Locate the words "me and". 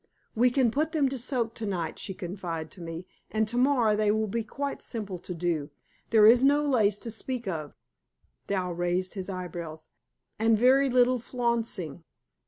2.81-3.47